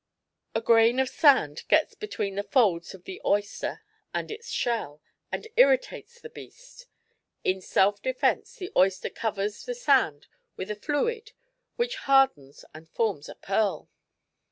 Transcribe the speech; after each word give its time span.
A 0.55 0.61
grain 0.61 0.99
of 0.99 1.09
sand 1.09 1.61
gets 1.67 1.93
between 1.93 2.33
the 2.33 2.41
folds 2.41 2.95
of 2.95 3.03
the 3.03 3.21
oyster 3.23 3.83
and 4.15 4.31
its 4.31 4.49
shell 4.49 4.99
and 5.31 5.47
irritates 5.57 6.19
the 6.19 6.29
beast. 6.31 6.87
In 7.43 7.61
self 7.61 8.01
defense 8.01 8.55
the 8.55 8.71
oyster 8.75 9.11
covers 9.11 9.63
the 9.63 9.75
sand 9.75 10.25
with 10.55 10.71
a 10.71 10.75
fluid 10.75 11.33
which 11.75 11.97
hardens 11.97 12.65
and 12.73 12.89
forms 12.89 13.29
a 13.29 13.35
pearl." 13.35 13.91